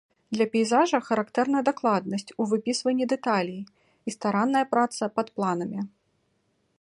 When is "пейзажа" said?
0.53-0.99